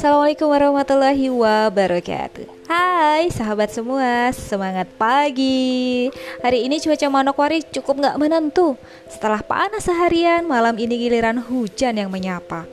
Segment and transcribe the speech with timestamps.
[0.00, 2.48] Assalamualaikum warahmatullahi wabarakatuh.
[2.64, 6.08] Hai sahabat semua, semangat pagi.
[6.40, 8.80] Hari ini cuaca Manokwari cukup gak menentu.
[9.12, 12.64] Setelah panas seharian, malam ini giliran hujan yang menyapa.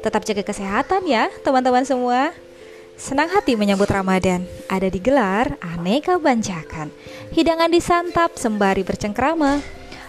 [0.00, 2.32] Tetap jaga kesehatan ya teman-teman semua.
[2.96, 4.48] Senang hati menyambut Ramadan.
[4.64, 6.88] Ada digelar aneka bancakan.
[7.36, 9.60] Hidangan disantap sembari bercengkrama.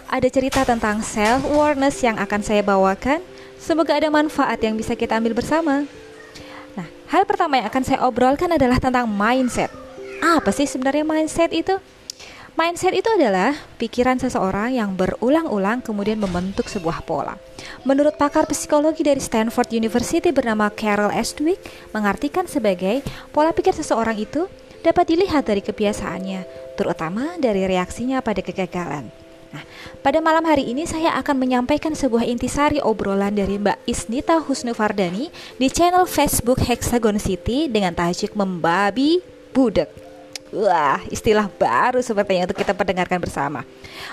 [0.08, 3.20] Ada cerita tentang self-awareness yang akan saya bawakan.
[3.60, 5.84] Semoga ada manfaat yang bisa kita ambil bersama
[7.12, 9.68] hal pertama yang akan saya obrolkan adalah tentang mindset
[10.24, 11.76] Apa sih sebenarnya mindset itu?
[12.52, 17.40] Mindset itu adalah pikiran seseorang yang berulang-ulang kemudian membentuk sebuah pola.
[17.82, 21.32] Menurut pakar psikologi dari Stanford University bernama Carol S.
[21.32, 21.58] Dweck,
[21.96, 23.00] mengartikan sebagai
[23.32, 24.46] pola pikir seseorang itu
[24.84, 26.44] dapat dilihat dari kebiasaannya,
[26.76, 29.21] terutama dari reaksinya pada kegagalan.
[29.52, 29.62] Nah,
[30.00, 35.28] pada malam hari ini saya akan menyampaikan sebuah intisari obrolan dari Mbak Isnita Husnufardani
[35.60, 39.20] di channel Facebook Hexagon City dengan tajuk Membabi
[39.52, 40.02] Budek.
[40.52, 43.64] Wah, istilah baru sepertinya untuk kita perdengarkan bersama.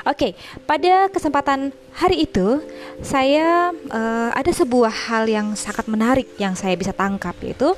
[0.08, 2.63] Oke, pada kesempatan hari itu
[3.03, 7.75] saya uh, ada sebuah hal yang sangat menarik yang saya bisa tangkap yaitu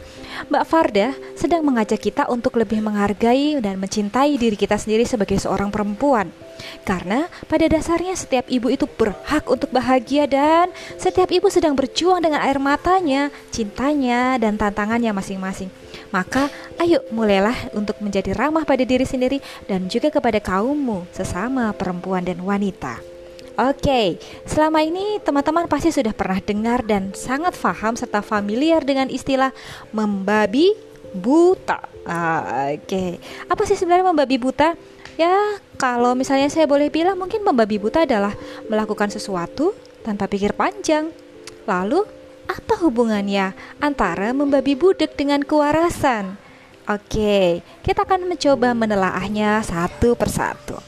[0.54, 5.74] Mbak Farda sedang mengajak kita untuk lebih menghargai dan mencintai diri kita sendiri sebagai seorang
[5.74, 6.30] perempuan.
[6.84, 12.42] Karena pada dasarnya setiap ibu itu berhak untuk bahagia dan setiap ibu sedang berjuang dengan
[12.44, 15.70] air matanya, cintanya, dan tantangannya masing-masing.
[16.12, 22.24] Maka ayo mulailah untuk menjadi ramah pada diri sendiri dan juga kepada kaummu sesama perempuan
[22.28, 23.00] dan wanita.
[23.60, 24.16] Oke,
[24.48, 29.52] selama ini teman-teman pasti sudah pernah dengar dan sangat paham serta familiar dengan istilah
[29.92, 30.72] membabi
[31.12, 31.84] buta.
[32.08, 33.20] Ah, Oke,
[33.52, 34.74] apa sih sebenarnya membabi buta?
[35.22, 38.34] Ya, kalau misalnya saya boleh bilang mungkin membabi buta adalah
[38.66, 41.14] melakukan sesuatu tanpa pikir panjang.
[41.70, 42.02] Lalu
[42.50, 46.42] apa hubungannya antara membabi budek dengan kewarasan?
[46.90, 50.82] Oke, kita akan mencoba menelaahnya satu persatu.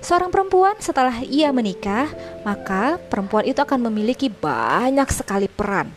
[0.00, 2.08] Seorang perempuan setelah ia menikah,
[2.48, 5.92] maka perempuan itu akan memiliki banyak sekali peran.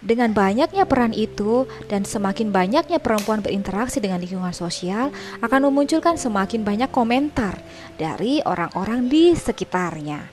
[0.00, 5.12] Dengan banyaknya peran itu dan semakin banyaknya perempuan berinteraksi dengan lingkungan sosial
[5.44, 7.60] akan memunculkan semakin banyak komentar
[8.00, 10.24] dari orang-orang di sekitarnya.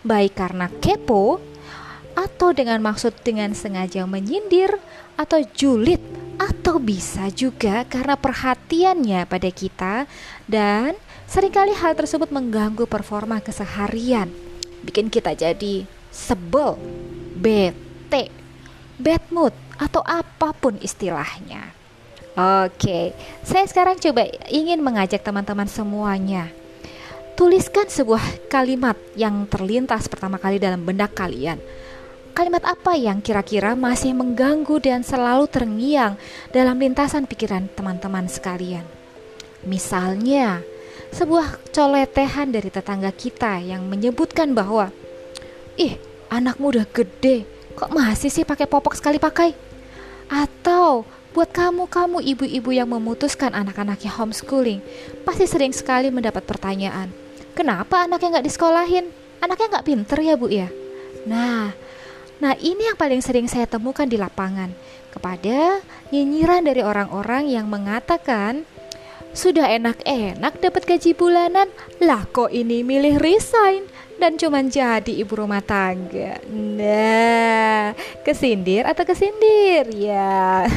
[0.00, 1.36] Baik karena kepo
[2.16, 4.80] atau dengan maksud dengan sengaja menyindir
[5.20, 6.00] atau julid
[6.40, 10.08] atau bisa juga karena perhatiannya pada kita
[10.48, 10.96] dan
[11.28, 14.32] sering kali hal tersebut mengganggu performa keseharian
[14.80, 16.80] bikin kita jadi sebel,
[17.36, 18.39] bete,
[19.00, 21.80] bad mood atau apa pun istilahnya.
[22.40, 23.10] Oke,
[23.42, 26.46] saya sekarang coba ingin mengajak teman-teman semuanya
[27.34, 31.58] Tuliskan sebuah kalimat yang terlintas pertama kali dalam benak kalian
[32.30, 36.14] Kalimat apa yang kira-kira masih mengganggu dan selalu terngiang
[36.54, 38.86] dalam lintasan pikiran teman-teman sekalian?
[39.66, 40.62] Misalnya,
[41.10, 44.94] sebuah coletehan dari tetangga kita yang menyebutkan bahwa,
[45.74, 45.98] "Ih,
[46.30, 47.44] anakmu udah gede,
[47.76, 49.54] kok masih sih pakai popok sekali pakai?"
[50.30, 54.82] Atau buat kamu-kamu ibu-ibu yang memutuskan anak-anaknya homeschooling,
[55.22, 57.10] pasti sering sekali mendapat pertanyaan,
[57.54, 59.06] "Kenapa anaknya nggak disekolahin?
[59.38, 60.68] Anaknya nggak pinter ya bu ya?"
[61.26, 61.70] Nah,
[62.40, 64.72] Nah, ini yang paling sering saya temukan di lapangan
[65.12, 68.64] kepada nyinyiran dari orang-orang yang mengatakan
[69.36, 71.68] sudah enak-enak dapat gaji bulanan,
[72.00, 73.86] lah kok ini milih resign
[74.20, 76.36] dan cuman jadi ibu rumah tangga.
[76.52, 80.68] Nah, kesindir atau kesindir ya.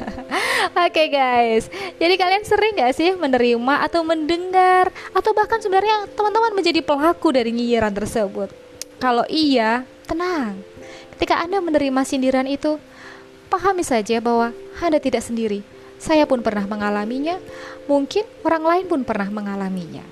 [0.78, 1.66] Oke okay guys,
[1.98, 7.50] jadi kalian sering gak sih menerima atau mendengar atau bahkan sebenarnya teman-teman menjadi pelaku dari
[7.50, 8.48] nyinyiran tersebut?
[9.02, 10.62] Kalau iya, tenang,
[11.14, 12.74] Ketika Anda menerima sindiran itu,
[13.46, 14.50] pahami saja bahwa
[14.82, 15.62] Anda tidak sendiri.
[15.94, 17.38] Saya pun pernah mengalaminya,
[17.86, 20.02] mungkin orang lain pun pernah mengalaminya.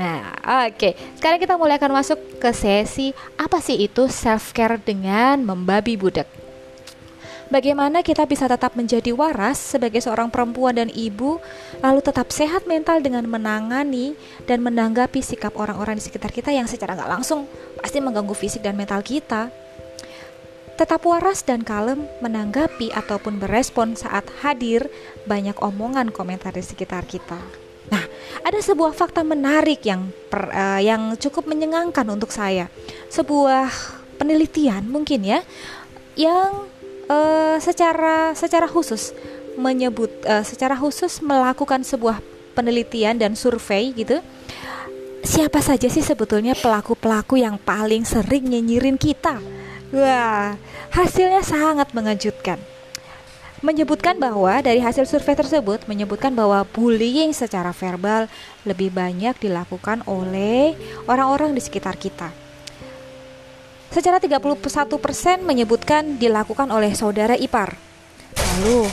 [0.00, 0.32] Nah,
[0.64, 0.80] oke.
[0.80, 0.92] Okay.
[1.20, 6.24] Sekarang kita mulai akan masuk ke sesi apa sih itu self care dengan membabi budak.
[7.50, 11.42] Bagaimana kita bisa tetap menjadi waras sebagai seorang perempuan dan ibu,
[11.82, 14.14] lalu tetap sehat mental dengan menangani
[14.46, 17.50] dan menanggapi sikap orang-orang di sekitar kita yang secara nggak langsung
[17.82, 19.50] pasti mengganggu fisik dan mental kita.
[20.78, 24.88] Tetap waras dan kalem menanggapi ataupun berespon saat hadir
[25.28, 27.36] banyak omongan komentar di sekitar kita.
[27.90, 28.02] Nah,
[28.46, 32.70] ada sebuah fakta menarik yang per, uh, yang cukup menyengangkan untuk saya.
[33.10, 33.68] Sebuah
[34.16, 35.40] penelitian mungkin ya
[36.14, 36.68] yang
[37.08, 39.16] uh, secara secara khusus
[39.58, 42.22] menyebut uh, secara khusus melakukan sebuah
[42.54, 44.22] penelitian dan survei gitu.
[45.20, 49.36] Siapa saja sih sebetulnya pelaku-pelaku yang paling sering nyinyirin kita?
[49.92, 50.56] Wah,
[50.96, 52.56] hasilnya sangat mengejutkan.
[53.60, 58.24] Menyebutkan bahwa dari hasil survei tersebut menyebutkan bahwa bullying secara verbal
[58.64, 62.32] lebih banyak dilakukan oleh orang-orang di sekitar kita.
[63.92, 64.56] Secara 31%
[65.42, 67.76] menyebutkan dilakukan oleh saudara ipar.
[68.38, 68.86] Lalu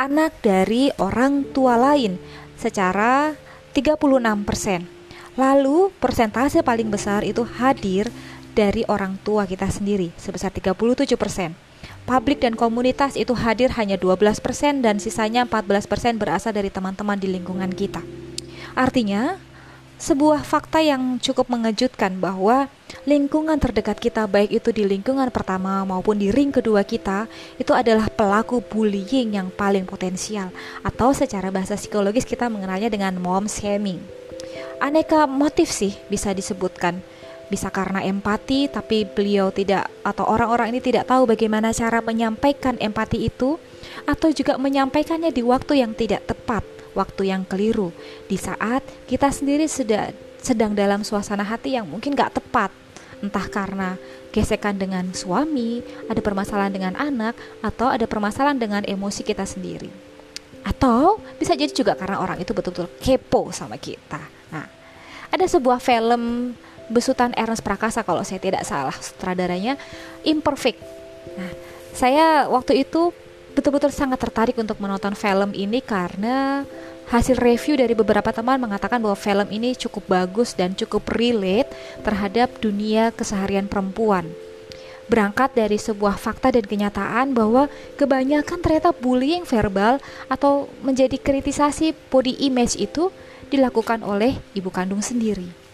[0.00, 2.16] anak dari orang tua lain
[2.58, 3.36] secara
[3.76, 5.38] 36%.
[5.38, 8.10] Lalu persentase paling besar itu hadir
[8.56, 11.67] dari orang tua kita sendiri sebesar 37%.
[12.08, 14.40] Publik dan komunitas itu hadir hanya 12%
[14.80, 18.00] dan sisanya 14% berasal dari teman-teman di lingkungan kita.
[18.72, 19.36] Artinya,
[20.00, 22.72] sebuah fakta yang cukup mengejutkan bahwa
[23.04, 27.28] lingkungan terdekat kita baik itu di lingkungan pertama maupun di ring kedua kita
[27.60, 30.48] itu adalah pelaku bullying yang paling potensial
[30.80, 34.00] atau secara bahasa psikologis kita mengenalnya dengan mom shaming
[34.78, 37.02] aneka motif sih bisa disebutkan.
[37.48, 43.24] Bisa karena empati, tapi beliau tidak atau orang-orang ini tidak tahu bagaimana cara menyampaikan empati
[43.24, 43.56] itu,
[44.04, 47.92] atau juga menyampaikannya di waktu yang tidak tepat, waktu yang keliru,
[48.28, 52.70] di saat kita sendiri sudah sedang dalam suasana hati yang mungkin gak tepat,
[53.20, 53.98] entah karena
[54.30, 57.34] gesekan dengan suami, ada permasalahan dengan anak,
[57.64, 59.90] atau ada permasalahan dengan emosi kita sendiri.
[60.62, 64.20] Atau bisa jadi juga karena orang itu betul-betul kepo sama kita.
[64.52, 64.66] Nah,
[65.32, 66.54] ada sebuah film
[66.88, 69.76] besutan Ernest Prakasa kalau saya tidak salah sutradaranya
[70.24, 70.80] Imperfect.
[71.36, 71.52] Nah,
[71.92, 73.12] saya waktu itu
[73.52, 76.62] betul-betul sangat tertarik untuk menonton film ini karena
[77.08, 81.72] hasil review dari beberapa teman mengatakan bahwa film ini cukup bagus dan cukup relate
[82.04, 84.28] terhadap dunia keseharian perempuan.
[85.08, 89.96] Berangkat dari sebuah fakta dan kenyataan bahwa kebanyakan ternyata bullying verbal
[90.28, 93.08] atau menjadi kritisasi body image itu
[93.48, 95.67] dilakukan oleh ibu kandung sendiri.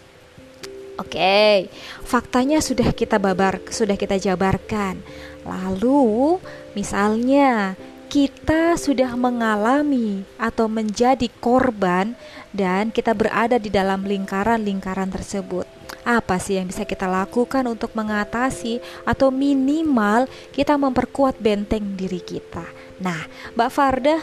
[0.95, 1.67] Oke,
[2.07, 5.03] faktanya sudah kita babar, sudah kita jabarkan.
[5.43, 6.39] Lalu,
[6.71, 7.75] misalnya
[8.07, 12.15] kita sudah mengalami atau menjadi korban
[12.55, 15.67] dan kita berada di dalam lingkaran-lingkaran tersebut.
[16.07, 22.63] Apa sih yang bisa kita lakukan untuk mengatasi atau minimal kita memperkuat benteng diri kita?
[23.03, 23.27] Nah,
[23.57, 24.21] Mbak Fardah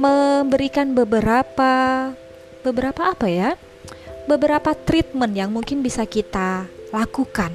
[0.00, 1.72] memberikan beberapa
[2.64, 3.60] beberapa apa ya?
[4.24, 6.64] Beberapa treatment yang mungkin bisa kita
[6.96, 7.52] lakukan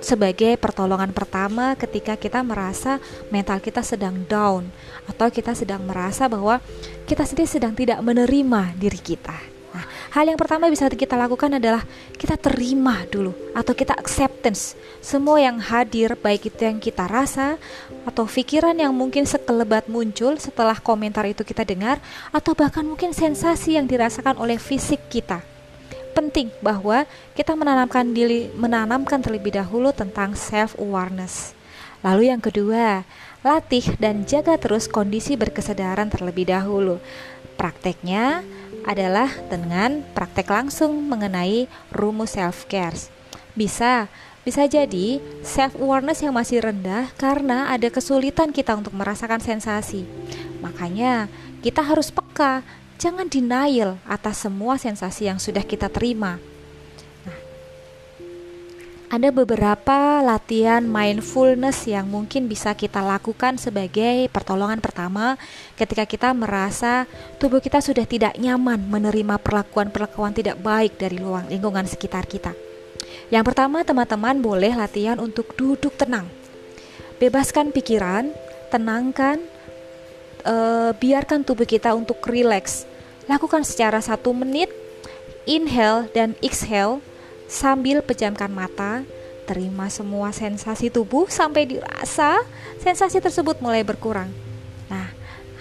[0.00, 2.96] sebagai pertolongan pertama ketika kita merasa
[3.28, 4.66] mental kita sedang down
[5.04, 6.64] atau kita sedang merasa bahwa
[7.04, 9.36] kita sendiri sedang tidak menerima diri kita.
[9.68, 9.84] Nah,
[10.16, 11.84] hal yang pertama bisa kita lakukan adalah
[12.16, 17.60] kita terima dulu atau kita acceptance semua yang hadir baik itu yang kita rasa
[18.08, 22.00] atau pikiran yang mungkin sekelebat muncul setelah komentar itu kita dengar
[22.32, 25.57] atau bahkan mungkin sensasi yang dirasakan oleh fisik kita.
[26.18, 27.06] Penting bahwa
[27.38, 31.54] kita menanamkan diri menanamkan terlebih dahulu tentang self awareness.
[32.02, 33.06] Lalu yang kedua,
[33.46, 36.98] latih dan jaga terus kondisi berkesadaran terlebih dahulu.
[37.54, 38.42] Prakteknya
[38.82, 42.98] adalah dengan praktek langsung mengenai rumus self care.
[43.54, 44.10] Bisa
[44.42, 50.02] bisa jadi self awareness yang masih rendah karena ada kesulitan kita untuk merasakan sensasi.
[50.58, 51.30] Makanya
[51.62, 52.66] kita harus peka,
[52.98, 56.42] jangan denial atas semua sensasi yang sudah kita terima.
[57.22, 57.38] Nah,
[59.14, 65.38] ada beberapa latihan mindfulness yang mungkin bisa kita lakukan sebagai pertolongan pertama
[65.78, 67.06] ketika kita merasa
[67.38, 72.50] tubuh kita sudah tidak nyaman menerima perlakuan-perlakuan tidak baik dari lingkungan sekitar kita.
[73.30, 76.26] Yang pertama, teman-teman boleh latihan untuk duduk tenang.
[77.20, 78.32] Bebaskan pikiran,
[78.72, 79.38] tenangkan,
[80.42, 80.54] e,
[80.96, 82.84] biarkan tubuh kita untuk rileks.
[83.30, 84.72] Lakukan secara satu menit,
[85.44, 87.00] inhale dan exhale
[87.48, 89.02] sambil pejamkan mata.
[89.48, 92.44] Terima semua sensasi tubuh sampai dirasa
[92.84, 94.28] sensasi tersebut mulai berkurang.
[94.92, 95.08] Nah,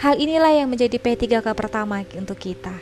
[0.04, 2.76] hal inilah yang menjadi P3K pertama untuk kita.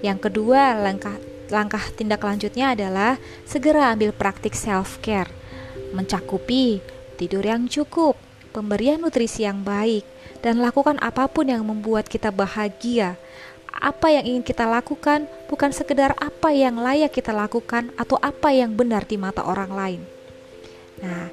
[0.00, 1.20] Yang kedua, langkah
[1.52, 3.16] langkah tindak lanjutnya adalah
[3.48, 5.32] segera ambil praktik self-care,
[5.96, 6.80] mencakupi
[7.16, 8.14] tidur yang cukup,
[8.52, 10.04] pemberian nutrisi yang baik,
[10.44, 13.18] dan lakukan apa pun yang membuat kita bahagia.
[13.68, 18.74] Apa yang ingin kita lakukan bukan sekedar apa yang layak kita lakukan atau apa yang
[18.74, 20.00] benar di mata orang lain.
[20.98, 21.30] Nah,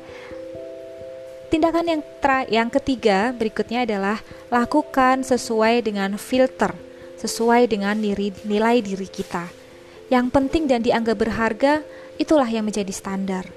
[1.49, 4.21] tindakan yang tra yang ketiga berikutnya adalah
[4.53, 6.77] lakukan sesuai dengan filter,
[7.17, 9.65] sesuai dengan nilai, nilai diri kita
[10.05, 11.81] yang penting dan dianggap berharga,
[12.21, 13.49] itulah yang menjadi standar.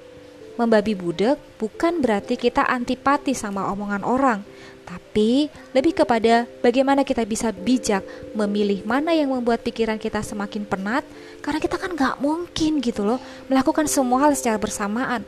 [0.58, 4.42] Membabi budek bukan berarti kita antipati sama omongan orang,
[4.82, 8.02] tapi lebih kepada bagaimana kita bisa bijak
[8.34, 11.06] memilih mana yang membuat pikiran kita semakin penat,
[11.46, 15.22] karena kita kan nggak mungkin gitu loh melakukan semua hal secara bersamaan.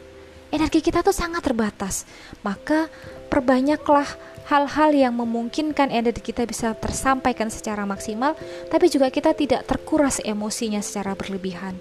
[0.51, 2.03] energi kita tuh sangat terbatas.
[2.43, 2.91] Maka
[3.31, 4.07] perbanyaklah
[4.51, 8.35] hal-hal yang memungkinkan energi kita bisa tersampaikan secara maksimal,
[8.67, 11.79] tapi juga kita tidak terkuras emosinya secara berlebihan.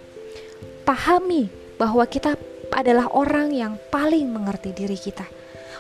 [0.86, 1.50] Pahami
[1.82, 2.38] bahwa kita
[2.74, 5.26] adalah orang yang paling mengerti diri kita.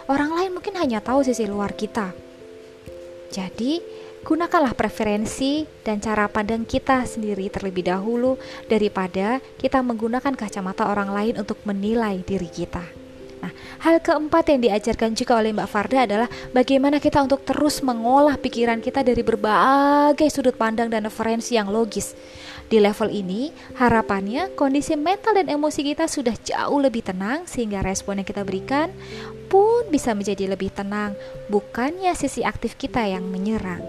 [0.09, 2.09] Orang lain mungkin hanya tahu sisi luar kita.
[3.29, 3.77] Jadi,
[4.25, 11.35] gunakanlah preferensi dan cara pandang kita sendiri terlebih dahulu daripada kita menggunakan kacamata orang lain
[11.37, 12.81] untuk menilai diri kita.
[13.39, 18.35] Nah, hal keempat yang diajarkan juga oleh Mbak Farda adalah bagaimana kita untuk terus mengolah
[18.35, 22.11] pikiran kita dari berbagai sudut pandang dan referensi yang logis.
[22.69, 23.49] Di level ini,
[23.81, 28.93] harapannya kondisi mental dan emosi kita sudah jauh lebih tenang sehingga respon yang kita berikan
[29.49, 31.17] pun bisa menjadi lebih tenang,
[31.49, 33.81] bukannya sisi aktif kita yang menyerang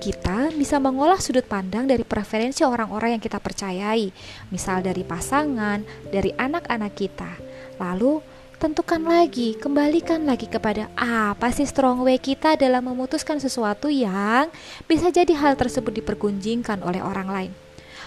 [0.00, 4.08] kita bisa mengolah sudut pandang dari preferensi orang-orang yang kita percayai,
[4.48, 7.28] misal dari pasangan, dari anak-anak kita.
[7.76, 8.24] Lalu,
[8.56, 14.48] tentukan lagi, kembalikan lagi kepada apa sih strong way kita dalam memutuskan sesuatu yang
[14.88, 17.52] bisa jadi hal tersebut dipergunjingkan oleh orang lain.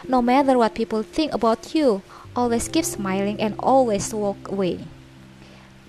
[0.03, 2.03] No matter what people think about you,
[2.36, 4.83] always keep smiling and always walk away.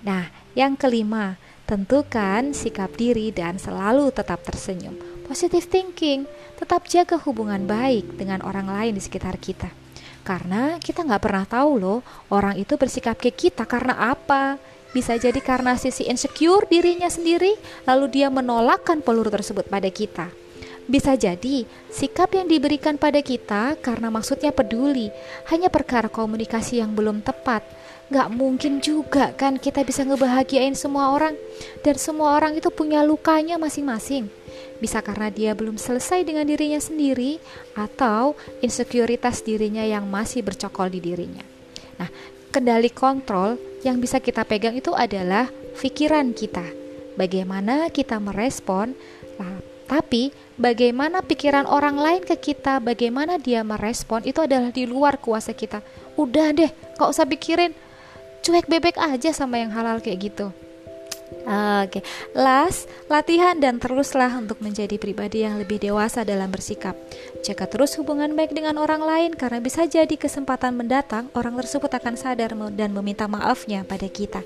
[0.05, 4.95] Nah, yang kelima, tentukan sikap diri dan selalu tetap tersenyum.
[5.25, 9.67] Positive thinking, tetap jaga hubungan baik dengan orang lain di sekitar kita.
[10.21, 14.61] Karena kita nggak pernah tahu loh orang itu bersikap ke kita karena apa.
[14.95, 17.51] Bisa jadi karena sisi insecure dirinya sendiri,
[17.83, 20.31] lalu dia menolakkan peluru tersebut pada kita.
[20.85, 25.09] Bisa jadi sikap yang diberikan pada kita karena maksudnya peduli,
[25.49, 27.65] hanya perkara komunikasi yang belum tepat.
[28.05, 31.33] Gak mungkin juga kan kita bisa ngebahagiain semua orang,
[31.81, 34.29] dan semua orang itu punya lukanya masing-masing.
[34.77, 37.41] Bisa karena dia belum selesai dengan dirinya sendiri
[37.73, 41.41] atau insekuritas dirinya yang masih bercokol di dirinya.
[41.97, 42.13] Nah,
[42.53, 45.49] kendali kontrol yang bisa kita pegang itu adalah
[45.81, 46.63] pikiran kita.
[47.17, 48.93] Bagaimana kita merespon,
[49.89, 55.51] tapi bagaimana pikiran orang lain ke kita, bagaimana dia merespon itu adalah di luar kuasa
[55.51, 55.83] kita.
[56.15, 57.75] Udah deh, gak usah pikirin,
[58.43, 60.47] cuek bebek aja sama yang halal kayak gitu.
[61.45, 62.03] Oke, okay.
[62.37, 66.93] last latihan dan teruslah untuk menjadi pribadi yang lebih dewasa dalam bersikap.
[67.41, 72.17] Jaga terus hubungan baik dengan orang lain karena bisa jadi kesempatan mendatang orang tersebut akan
[72.17, 74.41] sadar dan meminta maafnya pada kita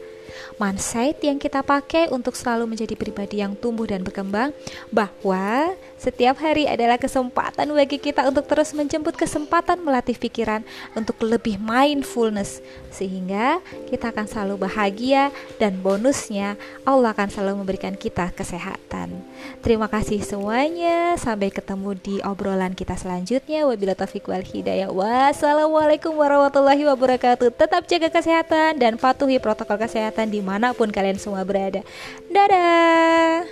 [0.62, 4.56] mindset yang kita pakai untuk selalu menjadi pribadi yang tumbuh dan berkembang
[4.90, 10.64] bahwa setiap hari adalah kesempatan bagi kita untuk terus menjemput kesempatan melatih pikiran
[10.96, 13.60] untuk lebih mindfulness sehingga
[13.92, 15.30] kita akan selalu bahagia
[15.60, 16.56] dan bonusnya
[16.88, 19.12] Allah akan selalu memberikan kita kesehatan.
[19.60, 21.20] Terima kasih semuanya.
[21.20, 23.68] Sampai ketemu di obrolan kita selanjutnya.
[23.68, 24.90] Wabillahi taufiq wal hidayah.
[24.90, 27.52] Wassalamualaikum warahmatullahi wabarakatuh.
[27.54, 31.82] Tetap jaga kesehatan dan patuhi protokol kesehatan di mana pun kalian semua berada.
[32.30, 33.44] Dadah.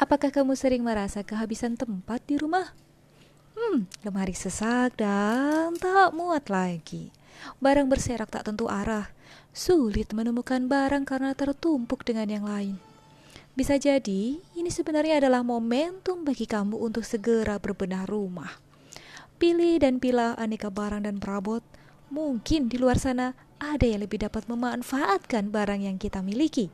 [0.00, 2.74] Apakah kamu sering merasa kehabisan tempat di rumah?
[3.54, 7.14] Hmm, lemari sesak dan tak muat lagi.
[7.62, 9.12] Barang berserak tak tentu arah.
[9.52, 12.80] Sulit menemukan barang karena tertumpuk dengan yang lain.
[13.52, 18.69] Bisa jadi, ini sebenarnya adalah momentum bagi kamu untuk segera berbenah rumah.
[19.40, 21.64] Pilih dan pilah aneka barang dan perabot.
[22.12, 26.68] Mungkin di luar sana ada yang lebih dapat memanfaatkan barang yang kita miliki.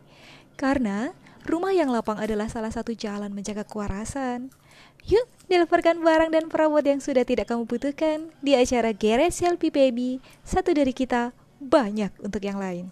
[0.59, 1.15] Karena
[1.47, 4.51] rumah yang lapang adalah salah satu jalan menjaga kewarasan.
[5.07, 10.19] Yuk, dileparkan barang dan perabot yang sudah tidak kamu butuhkan di acara Garage Selfie Baby.
[10.43, 11.31] Satu dari kita,
[11.63, 12.91] banyak untuk yang lain.